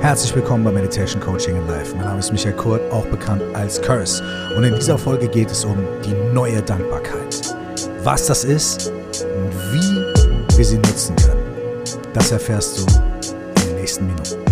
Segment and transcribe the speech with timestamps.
[0.00, 1.94] Herzlich willkommen bei Meditation Coaching in Life.
[1.94, 4.24] Mein Name ist Michael Kurt, auch bekannt als Curse.
[4.56, 7.54] Und in dieser Folge geht es um die neue Dankbarkeit.
[8.02, 11.84] Was das ist und wie wir sie nutzen können,
[12.14, 12.86] das erfährst du
[13.60, 14.49] in den nächsten Minuten.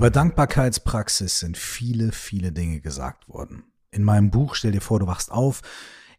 [0.00, 3.64] Über Dankbarkeitspraxis sind viele, viele Dinge gesagt worden.
[3.90, 5.60] In meinem Buch Stell dir vor, du wachst auf,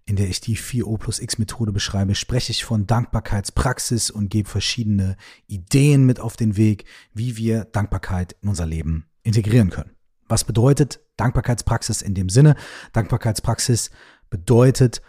[0.05, 4.47] in der ich die 4O plus X Methode beschreibe, spreche ich von Dankbarkeitspraxis und gebe
[4.47, 5.17] verschiedene
[5.47, 9.95] Ideen mit auf den Weg, wie wir Dankbarkeit in unser Leben integrieren können.
[10.27, 12.57] Was bedeutet Dankbarkeitspraxis in dem Sinne?
[12.93, 13.89] Dankbarkeitspraxis
[14.29, 15.01] bedeutet,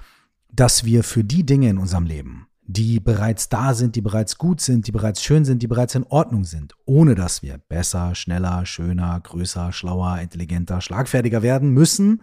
[0.51, 4.61] dass wir für die Dinge in unserem Leben, die bereits da sind, die bereits gut
[4.61, 8.65] sind, die bereits schön sind, die bereits in Ordnung sind, ohne dass wir besser, schneller,
[8.67, 12.23] schöner, größer, schlauer, intelligenter, schlagfertiger werden müssen,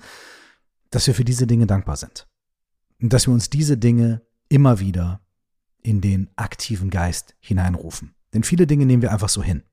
[0.92, 2.28] dass wir für diese Dinge dankbar sind.
[3.02, 5.22] Und dass wir uns diese Dinge immer wieder
[5.82, 8.16] in den aktiven Geist hineinrufen.
[8.34, 9.64] Denn viele Dinge nehmen wir einfach so hin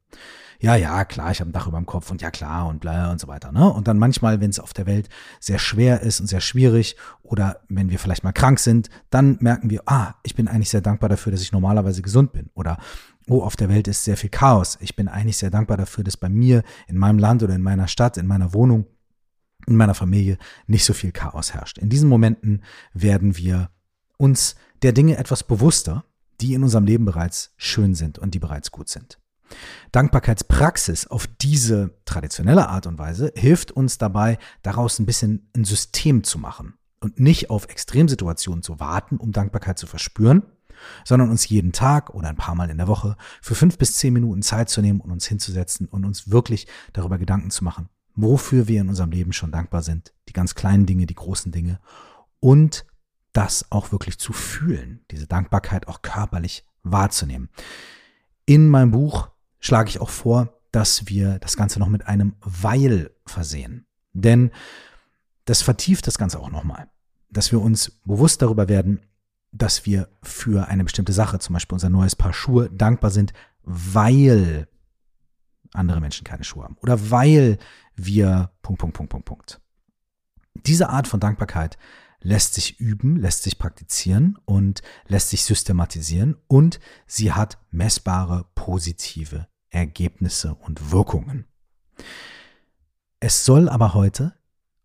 [0.61, 3.11] ja, ja, klar, ich habe ein Dach über dem Kopf und ja, klar und bla
[3.11, 3.53] und so weiter.
[3.53, 3.71] Ne?
[3.73, 5.09] Und dann manchmal, wenn es auf der Welt
[5.41, 9.71] sehr schwer ist und sehr schwierig oder wenn wir vielleicht mal krank sind, dann merken
[9.71, 12.51] wir, ah, ich bin eigentlich sehr dankbar dafür, dass ich normalerweise gesund bin.
[12.55, 12.79] Oder,
[13.29, 14.79] oh, auf der Welt ist sehr viel Chaos.
[14.81, 17.89] Ich bin eigentlich sehr dankbar dafür, dass bei mir, in meinem Land oder in meiner
[17.89, 18.87] Stadt, in meiner Wohnung,
[19.67, 21.79] in meiner Familie nicht so viel Chaos herrscht.
[21.79, 22.63] In diesen Momenten
[22.95, 23.71] werden wir
[24.17, 26.05] uns der Dinge etwas bewusster,
[26.41, 29.19] die in unserem Leben bereits schön sind und die bereits gut sind.
[29.93, 36.25] Dankbarkeitspraxis auf diese traditionelle Art und Weise hilft uns dabei, daraus ein bisschen ein System
[36.25, 40.43] zu machen und nicht auf Extremsituationen zu warten, um Dankbarkeit zu verspüren,
[41.05, 44.13] sondern uns jeden Tag oder ein paar Mal in der Woche für fünf bis zehn
[44.13, 48.69] Minuten Zeit zu nehmen und uns hinzusetzen und uns wirklich darüber Gedanken zu machen, wofür
[48.69, 51.81] wir in unserem Leben schon dankbar sind, die ganz kleinen Dinge, die großen Dinge
[52.41, 52.87] und
[53.33, 57.51] das auch wirklich zu fühlen, diese Dankbarkeit auch körperlich wahrzunehmen.
[58.47, 59.29] In meinem Buch
[59.67, 63.87] schlage ich auch vor, dass wir das Ganze noch mit einem Weil versehen.
[64.13, 64.51] Denn
[65.45, 66.89] das vertieft das Ganze auch nochmal.
[67.31, 69.01] Dass wir uns bewusst darüber werden,
[69.53, 73.33] dass wir für eine bestimmte Sache, zum Beispiel unser neues Paar Schuhe, dankbar sind,
[73.63, 74.69] weil
[75.73, 76.77] andere Menschen keine Schuhe haben.
[76.81, 77.59] Oder weil
[77.95, 79.61] wir Punkt, Punkt, Punkt, Punkt, Punkt.
[80.67, 81.77] Diese Art von Dankbarkeit
[82.21, 89.47] lässt sich üben, lässt sich praktizieren und lässt sich systematisieren und sie hat messbare positive
[89.71, 91.47] Ergebnisse und Wirkungen.
[93.21, 94.35] Es soll aber heute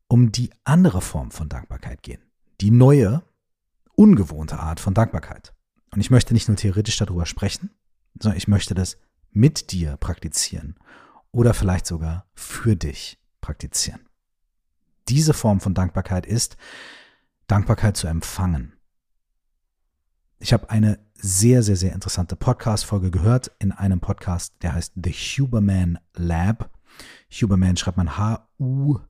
[0.07, 2.21] um die andere Form von Dankbarkeit gehen,
[2.59, 3.23] die neue,
[3.95, 5.53] ungewohnte Art von Dankbarkeit.
[5.91, 7.69] Und ich möchte nicht nur theoretisch darüber sprechen,
[8.19, 8.97] sondern ich möchte das
[9.31, 10.75] mit dir praktizieren
[11.31, 14.01] oder vielleicht sogar für dich praktizieren.
[15.07, 16.57] Diese Form von Dankbarkeit ist,
[17.47, 18.73] Dankbarkeit zu empfangen.
[20.39, 25.11] Ich habe eine sehr, sehr, sehr interessante Podcast-Folge gehört in einem Podcast, der heißt The
[25.11, 26.71] Huberman Lab.
[27.31, 29.03] Huberman schreibt man H-U-B-E-R-M-A-N,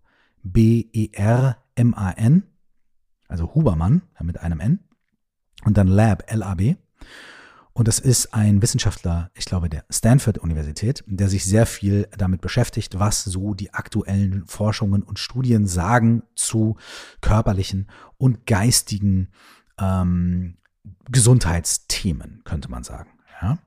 [3.30, 4.80] also Hubermann mit einem N.
[5.64, 6.76] Und dann Lab, L-A-B.
[7.72, 13.00] Und das ist ein Wissenschaftler, ich glaube, der Stanford-Universität, der sich sehr viel damit beschäftigt,
[13.00, 16.76] was so die aktuellen Forschungen und Studien sagen zu
[17.22, 19.30] körperlichen und geistigen
[19.80, 20.58] ähm,
[21.10, 23.12] Gesundheitsthemen, könnte man sagen.
[23.42, 23.58] Ja?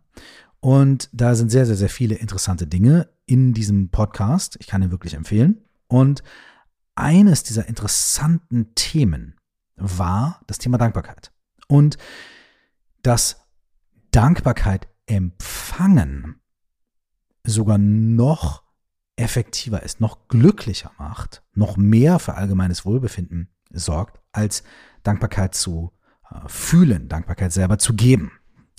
[0.60, 4.56] Und da sind sehr, sehr, sehr viele interessante Dinge in diesem Podcast.
[4.60, 5.62] Ich kann ihn wirklich empfehlen.
[5.88, 6.22] Und
[6.94, 9.36] eines dieser interessanten Themen
[9.76, 11.32] war das Thema Dankbarkeit.
[11.68, 11.98] Und
[13.02, 13.44] das
[14.10, 16.40] Dankbarkeit empfangen
[17.44, 18.62] sogar noch
[19.16, 24.64] effektiver ist, noch glücklicher macht, noch mehr für allgemeines Wohlbefinden sorgt, als
[25.02, 25.92] Dankbarkeit zu
[26.46, 28.32] fühlen, Dankbarkeit selber zu geben.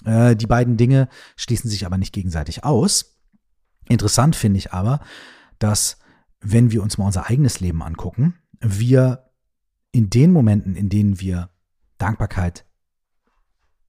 [0.06, 3.20] Äh, die beiden Dinge schließen sich aber nicht gegenseitig aus.
[3.88, 5.00] Interessant finde ich aber,
[5.60, 5.98] dass
[6.42, 9.32] wenn wir uns mal unser eigenes Leben angucken, wir
[9.92, 11.50] in den Momenten, in denen wir
[11.98, 12.66] Dankbarkeit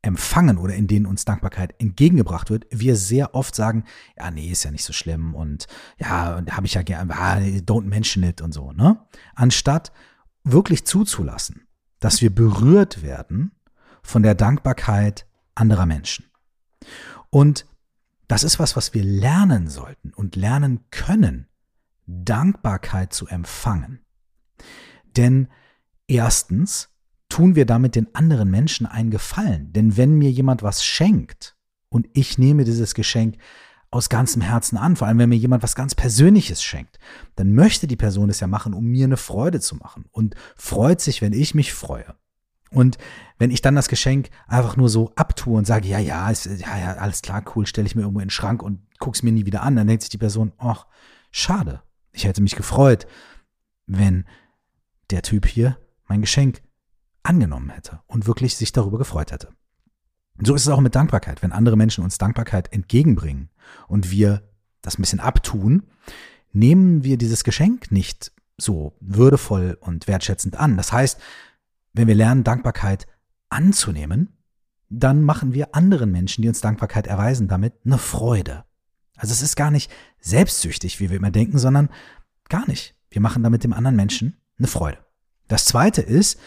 [0.02, 3.84] empfangen oder in denen uns Dankbarkeit entgegengebracht wird, wir sehr oft sagen,
[4.16, 5.66] ja, nee, ist ja nicht so schlimm und
[5.98, 9.04] ja, habe ich ja gerne, ah, don't mention it und so, ne?
[9.34, 9.92] Anstatt
[10.44, 11.66] wirklich zuzulassen,
[11.98, 13.55] dass wir berührt werden
[14.06, 16.26] von der Dankbarkeit anderer Menschen.
[17.30, 17.66] Und
[18.28, 21.48] das ist was, was wir lernen sollten und lernen können,
[22.06, 24.00] Dankbarkeit zu empfangen.
[25.16, 25.48] Denn
[26.06, 26.90] erstens
[27.28, 29.72] tun wir damit den anderen Menschen einen Gefallen.
[29.72, 31.56] Denn wenn mir jemand was schenkt
[31.88, 33.36] und ich nehme dieses Geschenk
[33.90, 34.96] aus ganzem Herzen an.
[34.96, 36.98] Vor allem, wenn mir jemand was ganz Persönliches schenkt,
[37.36, 41.00] dann möchte die Person es ja machen, um mir eine Freude zu machen und freut
[41.00, 42.14] sich, wenn ich mich freue.
[42.70, 42.98] Und
[43.38, 46.78] wenn ich dann das Geschenk einfach nur so abtue und sage, ja, ja, ist, ja,
[46.78, 49.46] ja, alles klar, cool, stelle ich mir irgendwo in den Schrank und guck's mir nie
[49.46, 50.86] wieder an, dann denkt sich die Person, ach,
[51.30, 51.82] schade.
[52.12, 53.06] Ich hätte mich gefreut,
[53.86, 54.24] wenn
[55.10, 56.62] der Typ hier mein Geschenk
[57.22, 59.48] angenommen hätte und wirklich sich darüber gefreut hätte.
[60.42, 61.42] So ist es auch mit Dankbarkeit.
[61.42, 63.50] Wenn andere Menschen uns Dankbarkeit entgegenbringen
[63.88, 64.42] und wir
[64.82, 65.84] das ein bisschen abtun,
[66.52, 70.76] nehmen wir dieses Geschenk nicht so würdevoll und wertschätzend an.
[70.76, 71.20] Das heißt,
[71.96, 73.06] wenn wir lernen, Dankbarkeit
[73.48, 74.36] anzunehmen,
[74.88, 78.64] dann machen wir anderen Menschen, die uns Dankbarkeit erweisen, damit eine Freude.
[79.16, 79.90] Also es ist gar nicht
[80.20, 81.88] selbstsüchtig, wie wir immer denken, sondern
[82.48, 82.94] gar nicht.
[83.10, 84.98] Wir machen damit dem anderen Menschen eine Freude.
[85.48, 86.38] Das zweite ist,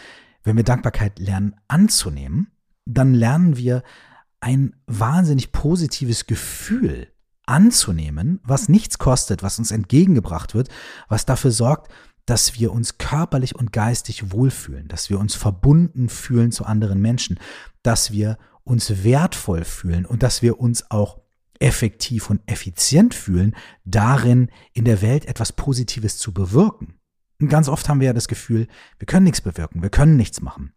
[0.42, 2.52] wenn wir Dankbarkeit lernen anzunehmen,
[2.86, 3.82] dann lernen wir
[4.40, 7.08] ein wahnsinnig positives Gefühl
[7.44, 10.68] anzunehmen, was nichts kostet, was uns entgegengebracht wird,
[11.08, 11.92] was dafür sorgt,
[12.30, 17.40] dass wir uns körperlich und geistig wohlfühlen, dass wir uns verbunden fühlen zu anderen Menschen,
[17.82, 21.18] dass wir uns wertvoll fühlen und dass wir uns auch
[21.58, 27.00] effektiv und effizient fühlen, darin in der Welt etwas Positives zu bewirken.
[27.40, 28.68] Und ganz oft haben wir ja das Gefühl,
[29.00, 30.72] wir können nichts bewirken, wir können nichts machen.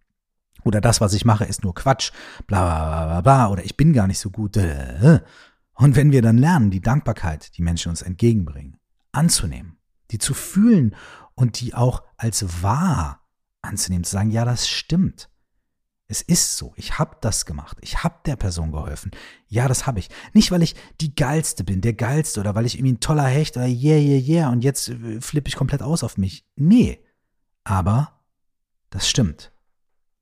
[0.63, 2.11] Oder das, was ich mache, ist nur Quatsch,
[2.47, 4.57] bla bla bla bla, oder ich bin gar nicht so gut.
[4.57, 5.19] Äh.
[5.75, 8.77] Und wenn wir dann lernen, die Dankbarkeit, die Menschen uns entgegenbringen,
[9.11, 9.77] anzunehmen,
[10.09, 10.95] die zu fühlen
[11.35, 13.27] und die auch als wahr
[13.62, 15.30] anzunehmen, zu sagen, ja, das stimmt.
[16.07, 19.12] Es ist so, ich habe das gemacht, ich habe der Person geholfen.
[19.47, 20.09] Ja, das habe ich.
[20.33, 23.57] Nicht, weil ich die geilste bin, der geilste oder weil ich irgendwie ein toller Hecht
[23.57, 26.45] oder yeah, yeah, yeah und jetzt äh, flippe ich komplett aus auf mich.
[26.56, 27.03] Nee,
[27.63, 28.19] aber
[28.89, 29.53] das stimmt.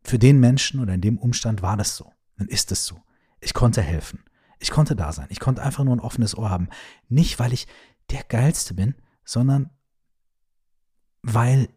[0.04, 2.12] Für den Menschen oder in dem Umstand war das so.
[2.38, 3.02] Dann ist es so.
[3.42, 4.24] Ich konnte helfen.
[4.60, 5.28] Ich konnte da sein.
[5.30, 6.70] Ich konnte einfach nur ein offenes Ohr haben.
[7.10, 7.68] Nicht, weil ich
[8.12, 9.72] der Geilste bin, sondern
[11.22, 11.70] weil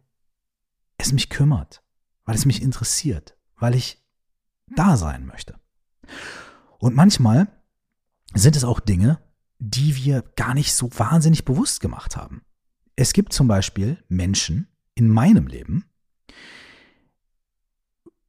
[0.98, 1.82] es mich kümmert,
[2.24, 4.02] weil es mich interessiert, weil ich
[4.74, 5.58] da sein möchte.
[6.78, 7.48] Und manchmal
[8.34, 9.20] sind es auch Dinge,
[9.58, 12.42] die wir gar nicht so wahnsinnig bewusst gemacht haben.
[12.96, 15.84] Es gibt zum Beispiel Menschen in meinem Leben,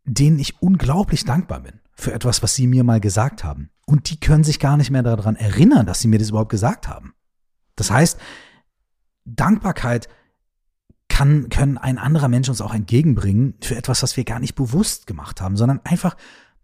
[0.05, 3.71] denen ich unglaublich dankbar bin für etwas, was sie mir mal gesagt haben.
[3.85, 6.87] Und die können sich gar nicht mehr daran erinnern, dass sie mir das überhaupt gesagt
[6.87, 7.13] haben.
[7.75, 8.19] Das heißt,
[9.25, 10.07] Dankbarkeit
[11.15, 15.07] kann, können ein anderer Mensch uns auch entgegenbringen für etwas, was wir gar nicht bewusst
[15.07, 16.17] gemacht haben, sondern einfach,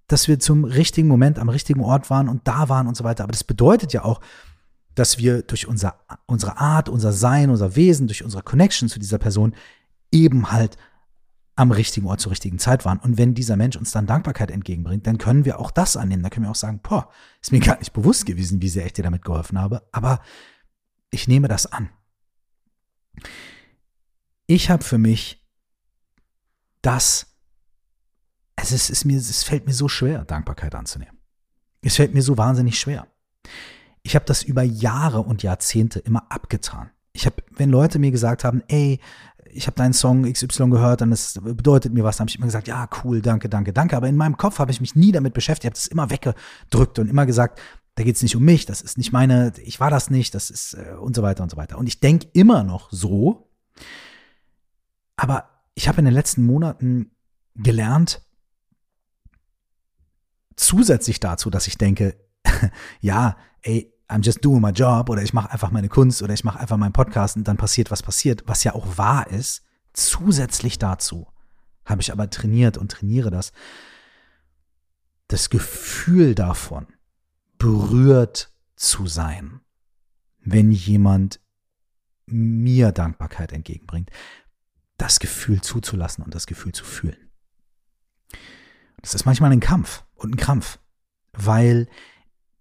[0.07, 3.23] dass wir zum richtigen Moment am richtigen Ort waren und da waren und so weiter.
[3.23, 4.19] Aber das bedeutet ja auch,
[4.93, 9.19] dass wir durch unser, unsere Art, unser Sein, unser Wesen, durch unsere Connection zu dieser
[9.19, 9.55] Person
[10.11, 10.75] eben halt
[11.55, 12.99] am richtigen Ort zur richtigen Zeit waren.
[12.99, 16.23] Und wenn dieser Mensch uns dann Dankbarkeit entgegenbringt, dann können wir auch das annehmen.
[16.23, 17.07] Da können wir auch sagen, boah,
[17.41, 20.19] ist mir gar nicht bewusst gewesen, wie sehr ich dir damit geholfen habe, aber
[21.09, 21.89] ich nehme das an.
[24.53, 25.41] Ich habe für mich
[26.81, 27.37] das,
[28.57, 31.17] es, ist, mir, es fällt mir so schwer, Dankbarkeit anzunehmen.
[31.81, 33.07] Es fällt mir so wahnsinnig schwer.
[34.03, 36.89] Ich habe das über Jahre und Jahrzehnte immer abgetan.
[37.13, 38.99] Ich habe, wenn Leute mir gesagt haben, ey,
[39.45, 42.47] ich habe deinen Song XY gehört und es bedeutet mir was, dann habe ich immer
[42.47, 43.95] gesagt, ja, cool, danke, danke, danke.
[43.95, 47.09] Aber in meinem Kopf habe ich mich nie damit beschäftigt, habe das immer weggedrückt und
[47.09, 47.61] immer gesagt,
[47.95, 50.49] da geht es nicht um mich, das ist nicht meine, ich war das nicht, das
[50.49, 51.77] ist äh, und so weiter und so weiter.
[51.77, 53.47] Und ich denke immer noch so,
[55.21, 57.11] aber ich habe in den letzten Monaten
[57.53, 58.25] gelernt,
[60.55, 62.15] zusätzlich dazu, dass ich denke,
[63.01, 66.43] ja, ey, I'm just doing my job oder ich mache einfach meine Kunst oder ich
[66.43, 69.61] mache einfach meinen Podcast und dann passiert, was passiert, was ja auch wahr ist.
[69.93, 71.27] Zusätzlich dazu
[71.85, 73.51] habe ich aber trainiert und trainiere das.
[75.27, 76.87] Das Gefühl davon,
[77.59, 79.61] berührt zu sein,
[80.39, 81.39] wenn jemand
[82.25, 84.09] mir Dankbarkeit entgegenbringt,
[85.01, 87.31] das Gefühl zuzulassen und das Gefühl zu fühlen.
[89.01, 90.79] Das ist manchmal ein Kampf und ein Krampf,
[91.33, 91.87] weil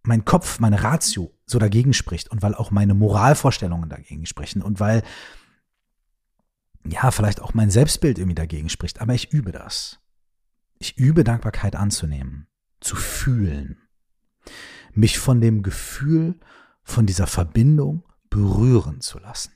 [0.03, 4.81] mein Kopf, meine Ratio so dagegen spricht und weil auch meine Moralvorstellungen dagegen sprechen und
[4.81, 5.03] weil
[6.87, 10.01] ja, vielleicht auch mein Selbstbild irgendwie dagegen spricht, aber ich übe das.
[10.79, 12.47] Ich übe Dankbarkeit anzunehmen,
[12.81, 13.83] zu fühlen,
[14.93, 16.41] mich von dem Gefühl,
[16.83, 19.53] von dieser Verbindung berühren zu lassen.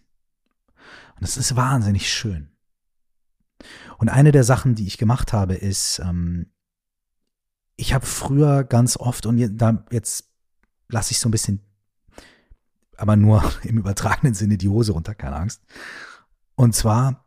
[1.15, 2.54] Und das ist wahnsinnig schön.
[3.99, 6.47] Und eine der Sachen, die ich gemacht habe, ist, ähm,
[7.77, 10.25] ich habe früher ganz oft, und jetzt
[10.89, 11.61] lasse ich so ein bisschen,
[12.97, 15.63] aber nur im übertragenen Sinne die Hose runter, keine Angst.
[16.55, 17.25] Und zwar,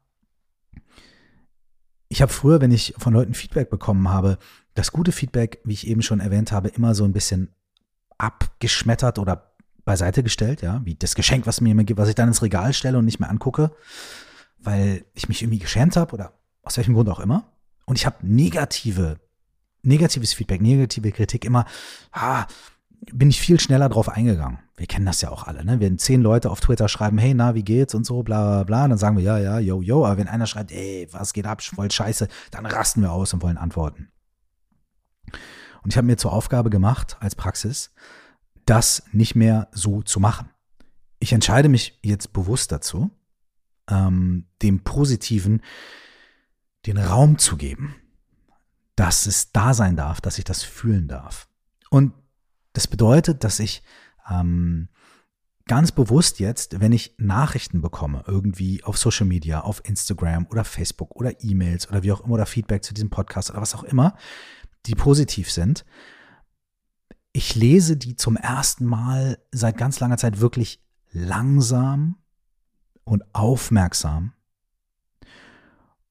[2.08, 4.38] ich habe früher, wenn ich von Leuten Feedback bekommen habe,
[4.74, 7.54] das gute Feedback, wie ich eben schon erwähnt habe, immer so ein bisschen
[8.18, 9.52] abgeschmettert oder
[9.84, 12.74] beiseite gestellt, ja, wie das Geschenk, was mir jemand gibt, was ich dann ins Regal
[12.74, 13.72] stelle und nicht mehr angucke,
[14.60, 16.34] weil ich mich irgendwie geschämt habe oder
[16.64, 17.52] aus welchem Grund auch immer.
[17.86, 19.20] Und ich habe negative,
[19.82, 21.66] negatives Feedback, negative Kritik immer,
[22.12, 22.46] ah,
[23.14, 24.60] bin ich viel schneller drauf eingegangen.
[24.76, 25.80] Wir kennen das ja auch alle, ne?
[25.80, 28.88] Wenn zehn Leute auf Twitter schreiben, hey, na, wie geht's und so, bla, bla, bla,
[28.88, 30.06] dann sagen wir, ja, ja, yo, yo.
[30.06, 33.42] Aber wenn einer schreibt, ey, was geht ab, voll scheiße, dann rasten wir aus und
[33.42, 34.10] wollen antworten.
[35.84, 37.92] Und ich habe mir zur Aufgabe gemacht, als Praxis,
[38.66, 40.50] das nicht mehr so zu machen.
[41.20, 43.10] Ich entscheide mich jetzt bewusst dazu,
[43.90, 45.62] ähm, dem Positiven
[46.86, 47.96] den Raum zu geben,
[48.96, 51.48] dass es da sein darf, dass ich das fühlen darf.
[51.90, 52.14] Und
[52.74, 53.84] das bedeutet, dass ich
[54.30, 54.90] ähm,
[55.68, 61.16] ganz bewusst jetzt, wenn ich Nachrichten bekomme, irgendwie auf Social Media, auf Instagram oder Facebook
[61.16, 64.16] oder E-Mails oder wie auch immer oder Feedback zu diesem Podcast oder was auch immer,
[64.86, 65.86] die positiv sind,
[67.34, 72.18] ich lese die zum ersten Mal seit ganz langer Zeit wirklich langsam
[73.08, 74.34] und aufmerksam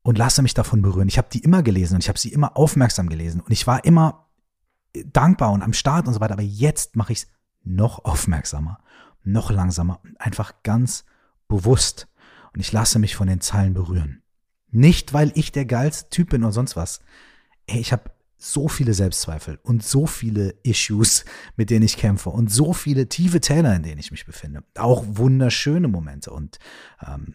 [0.03, 1.09] und lasse mich davon berühren.
[1.09, 3.85] Ich habe die immer gelesen und ich habe sie immer aufmerksam gelesen und ich war
[3.85, 4.27] immer
[5.05, 7.29] dankbar und am Start und so weiter, aber jetzt mache ich es
[7.65, 8.79] noch aufmerksamer,
[9.25, 11.05] noch langsamer und einfach ganz
[11.49, 12.09] bewusst
[12.55, 14.23] und ich lasse mich von den Zeilen berühren.
[14.71, 17.01] Nicht, weil ich der geilste Typ bin oder sonst was.
[17.67, 21.25] Ey, ich habe so viele Selbstzweifel und so viele Issues,
[21.57, 24.63] mit denen ich kämpfe und so viele tiefe Täler, in denen ich mich befinde.
[24.77, 26.59] Auch wunderschöne Momente und
[27.07, 27.35] ähm,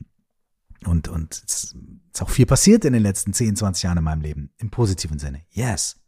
[0.86, 1.75] und und es
[2.13, 5.20] ist auch viel passiert in den letzten 10, 20 Jahren in meinem Leben im positiven
[5.20, 5.43] Sinne.
[5.51, 6.01] Yes.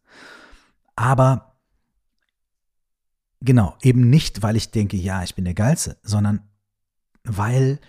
[0.95, 1.57] Aber
[3.41, 6.49] genau, eben nicht, weil ich denke, ja, ich bin der geilste, sondern
[7.23, 7.79] weil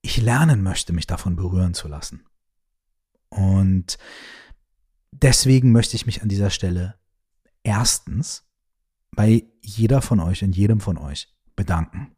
[0.00, 2.24] ich lernen möchte, mich davon berühren zu lassen.
[3.28, 3.98] Und
[5.12, 6.98] deswegen möchte ich mich an dieser Stelle
[7.62, 8.44] erstens
[9.12, 12.14] bei jeder von euch und jedem von euch bedanken.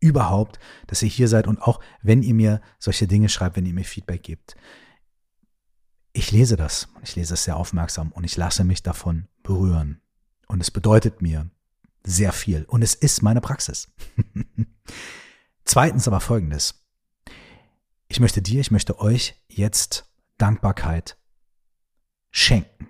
[0.00, 3.74] Überhaupt, dass ihr hier seid und auch wenn ihr mir solche Dinge schreibt, wenn ihr
[3.74, 4.56] mir Feedback gebt.
[6.12, 10.00] Ich lese das und ich lese es sehr aufmerksam und ich lasse mich davon berühren.
[10.46, 11.50] Und es bedeutet mir
[12.04, 13.92] sehr viel und es ist meine Praxis.
[15.64, 16.86] Zweitens aber folgendes.
[18.08, 20.07] Ich möchte dir, ich möchte euch jetzt
[20.38, 21.18] Dankbarkeit
[22.30, 22.88] schenken.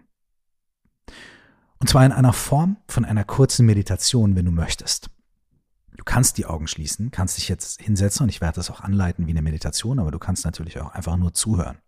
[1.78, 5.10] Und zwar in einer Form von einer kurzen Meditation, wenn du möchtest.
[5.96, 9.26] Du kannst die Augen schließen, kannst dich jetzt hinsetzen und ich werde das auch anleiten
[9.26, 11.78] wie eine Meditation, aber du kannst natürlich auch einfach nur zuhören.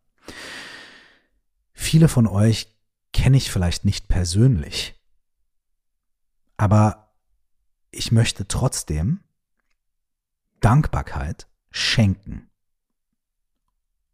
[1.73, 2.77] Viele von euch
[3.13, 5.01] kenne ich vielleicht nicht persönlich,
[6.57, 7.15] aber
[7.91, 9.21] ich möchte trotzdem
[10.61, 12.51] Dankbarkeit schenken.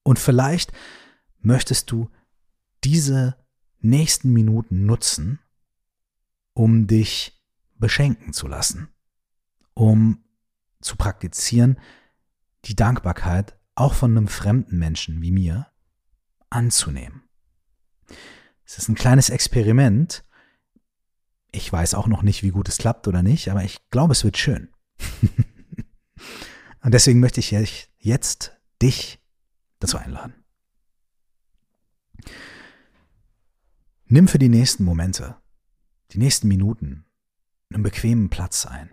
[0.03, 0.73] Und vielleicht
[1.41, 2.11] möchtest du
[2.85, 3.37] diese
[3.81, 5.39] nächsten Minuten nutzen,
[6.55, 7.41] um dich
[7.75, 8.89] beschenken zu lassen,
[9.75, 10.25] um
[10.81, 11.79] zu praktizieren,
[12.65, 15.67] die Dankbarkeit auch von einem fremden Menschen wie mir
[16.49, 17.23] anzunehmen.
[18.65, 20.25] Es ist ein kleines Experiment.
[21.53, 24.25] Ich weiß auch noch nicht, wie gut es klappt oder nicht, aber ich glaube, es
[24.25, 24.71] wird schön.
[26.83, 27.51] Und deswegen möchte ich
[27.99, 29.21] jetzt dich
[29.79, 30.46] dazu einladen.
[34.07, 35.37] Nimm für die nächsten Momente,
[36.13, 37.05] die nächsten Minuten,
[37.73, 38.91] einen bequemen Platz ein.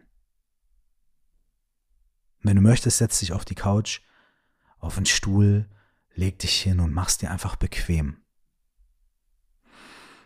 [2.42, 4.02] Wenn du möchtest, setz dich auf die Couch,
[4.80, 5.70] auf einen Stuhl,
[6.14, 8.18] leg dich hin und mach's dir einfach bequem.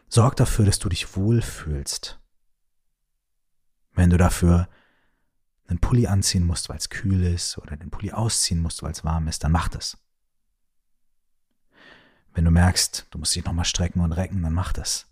[0.10, 2.20] Sorg dafür, dass du dich wohlfühlst.
[3.94, 4.70] Wenn du dafür
[5.68, 9.04] einen Pulli anziehen musst, weil es kühl ist, oder den Pulli ausziehen musst, weil es
[9.04, 9.98] warm ist, dann mach das.
[12.38, 15.08] Wenn du merkst, du musst dich nochmal strecken und recken, dann mach das.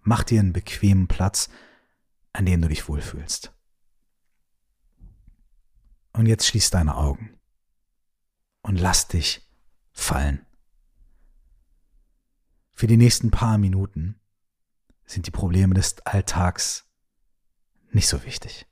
[0.00, 1.48] Mach dir einen bequemen Platz,
[2.32, 3.52] an dem du dich wohlfühlst.
[6.12, 7.36] Und jetzt schließ deine Augen
[8.62, 9.44] und lass dich
[9.90, 10.46] fallen.
[12.70, 14.20] Für die nächsten paar Minuten
[15.04, 16.86] sind die Probleme des Alltags
[17.90, 18.68] nicht so wichtig.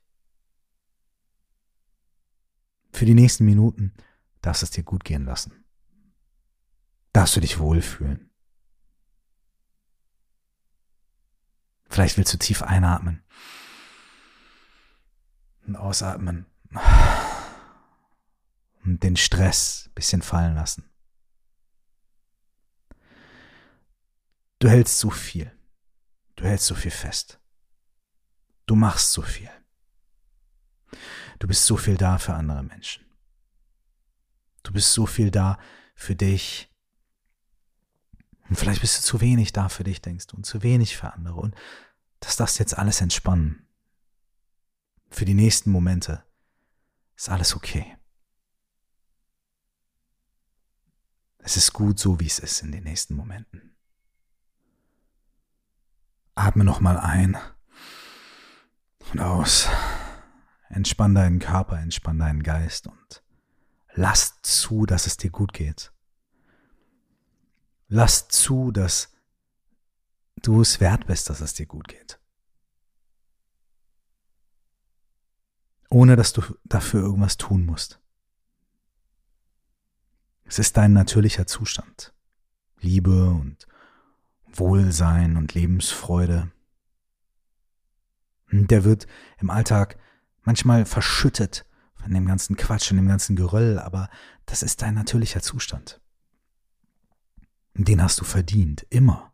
[2.93, 3.93] Für die nächsten Minuten
[4.39, 5.58] darfst du es dir gut gehen lassen
[7.13, 8.29] darfst du dich wohlfühlen.
[11.89, 13.23] Vielleicht willst du tief einatmen
[15.65, 16.45] und ausatmen
[18.83, 20.89] und den Stress ein bisschen fallen lassen.
[24.59, 25.51] Du hältst so viel.
[26.35, 27.39] Du hältst so viel fest.
[28.65, 29.49] Du machst so viel.
[31.39, 33.05] Du bist so viel da für andere Menschen.
[34.63, 35.57] Du bist so viel da
[35.95, 36.68] für dich
[38.49, 41.13] und vielleicht bist du zu wenig da für dich, denkst du, und zu wenig für
[41.13, 41.39] andere.
[41.39, 41.55] Und
[42.19, 43.67] das darfst jetzt alles entspannen.
[45.11, 46.23] Für die nächsten Momente
[47.15, 47.95] ist alles okay.
[51.37, 53.75] Es ist gut so, wie es ist in den nächsten Momenten.
[56.35, 57.37] Atme nochmal ein
[59.11, 59.67] und aus.
[60.69, 63.23] Entspann deinen Körper, entspann deinen Geist und
[63.93, 65.91] lass zu, dass es dir gut geht.
[67.89, 69.11] Lass zu, dass
[70.43, 72.19] du es wert bist, dass es dir gut geht.
[75.89, 77.99] Ohne dass du dafür irgendwas tun musst.
[80.43, 82.13] Es ist dein natürlicher Zustand.
[82.79, 83.67] Liebe und
[84.45, 86.51] Wohlsein und Lebensfreude.
[88.51, 89.07] Der wird
[89.39, 89.97] im Alltag
[90.43, 91.65] manchmal verschüttet
[91.95, 94.09] von dem ganzen Quatsch und dem ganzen Geröll, aber
[94.45, 95.99] das ist dein natürlicher Zustand.
[97.73, 99.33] Den hast du verdient, immer.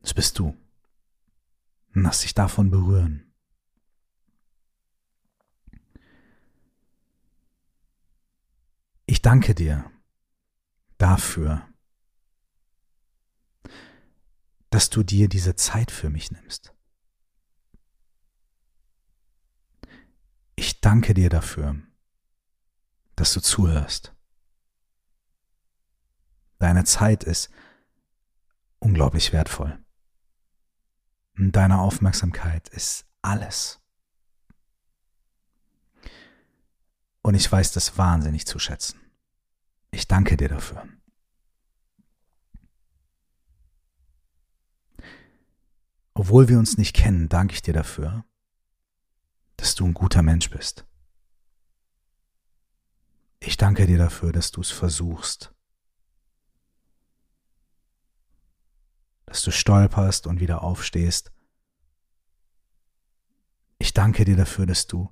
[0.00, 0.56] Das bist du.
[1.94, 3.32] Lass dich davon berühren.
[9.06, 9.90] Ich danke dir
[10.96, 11.68] dafür,
[14.70, 16.72] dass du dir diese Zeit für mich nimmst.
[20.56, 21.76] Ich danke dir dafür,
[23.16, 24.14] dass du zuhörst.
[26.62, 27.50] Deine Zeit ist
[28.78, 29.84] unglaublich wertvoll.
[31.36, 33.80] Und deine Aufmerksamkeit ist alles.
[37.22, 39.00] Und ich weiß das wahnsinnig zu schätzen.
[39.90, 40.86] Ich danke dir dafür.
[46.14, 48.24] Obwohl wir uns nicht kennen, danke ich dir dafür,
[49.56, 50.86] dass du ein guter Mensch bist.
[53.40, 55.52] Ich danke dir dafür, dass du es versuchst,
[59.32, 61.32] dass du stolperst und wieder aufstehst.
[63.78, 65.10] Ich danke dir dafür, dass du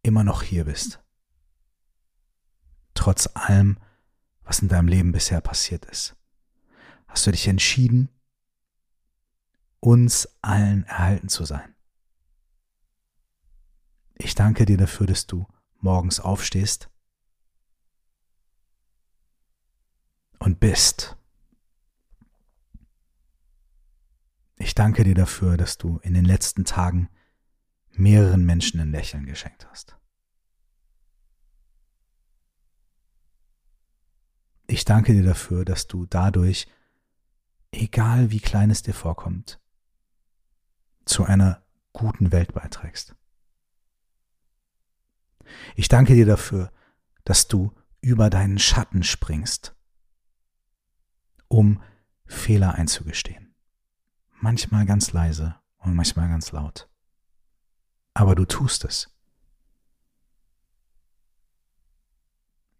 [0.00, 1.04] immer noch hier bist,
[2.94, 3.78] trotz allem,
[4.42, 6.16] was in deinem Leben bisher passiert ist.
[7.08, 8.08] Hast du dich entschieden,
[9.80, 11.74] uns allen erhalten zu sein.
[14.14, 15.46] Ich danke dir dafür, dass du
[15.78, 16.88] morgens aufstehst
[20.38, 21.17] und bist.
[24.58, 27.08] Ich danke dir dafür, dass du in den letzten Tagen
[27.92, 29.96] mehreren Menschen ein Lächeln geschenkt hast.
[34.66, 36.68] Ich danke dir dafür, dass du dadurch,
[37.72, 39.60] egal wie klein es dir vorkommt,
[41.06, 43.14] zu einer guten Welt beiträgst.
[45.74, 46.70] Ich danke dir dafür,
[47.24, 49.74] dass du über deinen Schatten springst,
[51.48, 51.82] um
[52.26, 53.47] Fehler einzugestehen.
[54.40, 56.88] Manchmal ganz leise und manchmal ganz laut.
[58.14, 59.10] Aber du tust es.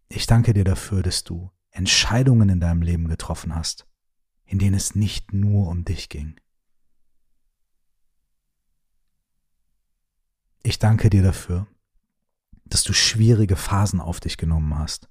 [0.07, 3.85] Ich danke dir dafür, dass du Entscheidungen in deinem Leben getroffen hast,
[4.45, 6.39] in denen es nicht nur um dich ging.
[10.63, 11.67] Ich danke dir dafür,
[12.65, 15.09] dass du schwierige Phasen auf dich genommen hast,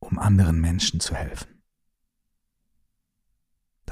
[0.00, 1.51] um anderen Menschen zu helfen.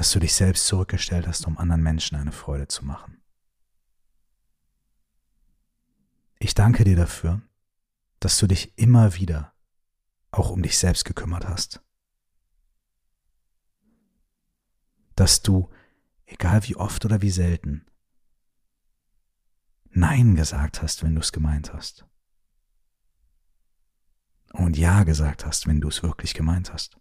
[0.00, 3.20] Dass du dich selbst zurückgestellt hast, um anderen Menschen eine Freude zu machen.
[6.38, 7.42] Ich danke dir dafür,
[8.18, 9.52] dass du dich immer wieder
[10.30, 11.82] auch um dich selbst gekümmert hast.
[15.16, 15.68] Dass du,
[16.24, 17.84] egal wie oft oder wie selten,
[19.90, 22.06] Nein gesagt hast, wenn du es gemeint hast
[24.54, 26.98] und Ja gesagt hast, wenn du es wirklich gemeint hast.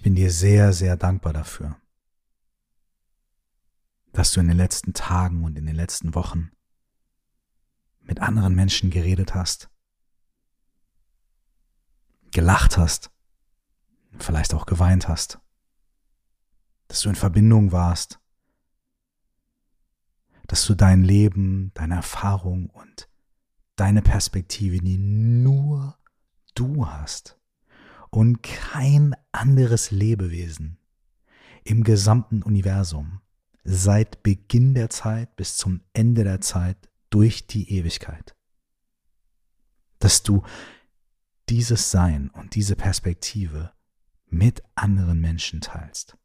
[0.00, 1.76] Ich bin dir sehr, sehr dankbar dafür,
[4.14, 6.52] dass du in den letzten Tagen und in den letzten Wochen
[8.00, 9.68] mit anderen Menschen geredet hast,
[12.30, 13.10] gelacht hast,
[14.18, 15.38] vielleicht auch geweint hast,
[16.88, 18.18] dass du in Verbindung warst
[20.46, 23.10] dass du dein Leben, deine Erfahrung und
[23.76, 25.98] deine Perspektive, die nur
[26.54, 27.39] du hast
[28.10, 30.78] und kein anderes Lebewesen
[31.64, 33.20] im gesamten Universum
[33.64, 38.34] seit Beginn der Zeit bis zum Ende der Zeit durch die Ewigkeit.
[39.98, 40.42] Dass du
[41.48, 43.72] dieses Sein und diese Perspektive
[44.26, 46.16] mit anderen Menschen teilst.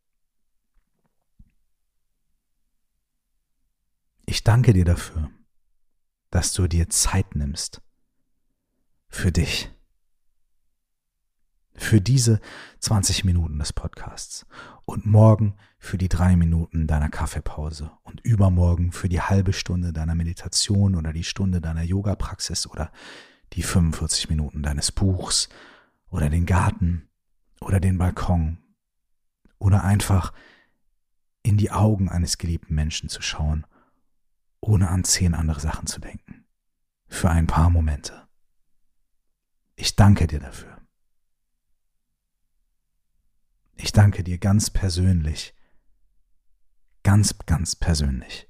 [4.28, 5.30] Ich danke dir dafür,
[6.30, 7.82] dass du dir Zeit nimmst
[9.08, 9.75] für dich.
[11.76, 12.40] Für diese
[12.80, 14.46] 20 Minuten des Podcasts
[14.86, 20.16] und morgen für die drei Minuten deiner Kaffeepause und übermorgen für die halbe Stunde deiner
[20.16, 22.92] Meditation oder die Stunde deiner Yoga-Praxis oder
[23.54, 25.50] die 45 Minuten deines Buchs
[26.10, 27.10] oder den Garten
[27.60, 28.58] oder den Balkon
[29.60, 30.34] oder einfach
[31.44, 33.68] in die Augen eines geliebten Menschen zu schauen,
[34.62, 36.46] ohne an zehn andere Sachen zu denken.
[37.08, 38.28] Für ein paar Momente.
[39.76, 40.75] Ich danke dir dafür.
[43.76, 45.54] Ich danke dir ganz persönlich,
[47.04, 48.50] ganz, ganz persönlich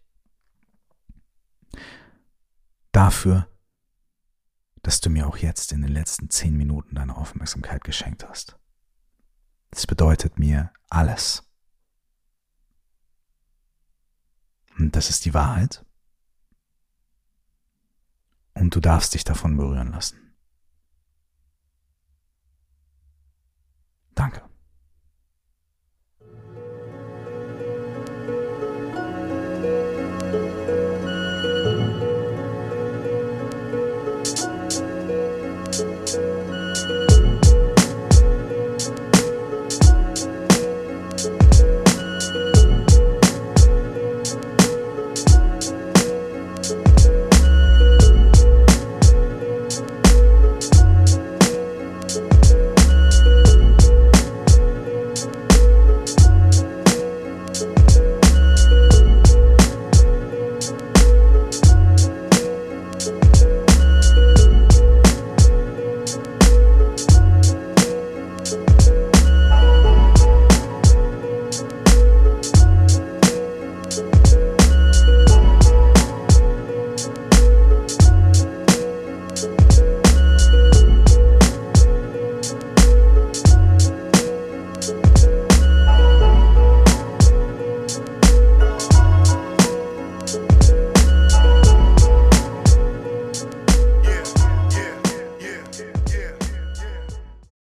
[2.96, 3.50] dafür,
[4.82, 8.58] dass du mir auch jetzt in den letzten zehn Minuten deine Aufmerksamkeit geschenkt hast.
[9.72, 11.44] Es bedeutet mir alles.
[14.78, 15.86] Und das ist die Wahrheit.
[18.54, 20.25] Und du darfst dich davon berühren lassen.